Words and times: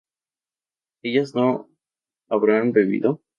ellas 1.03 1.35
no 1.35 1.69
habrán 2.27 2.71
bebido 2.71 3.21